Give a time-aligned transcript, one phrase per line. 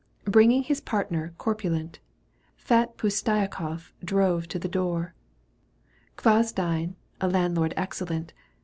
[0.25, 1.99] Bringing his partner corpulent
[2.57, 5.13] Fat Poustiakofif drove to the door;
[6.17, 8.33] Gvozdine, a landlord excellent.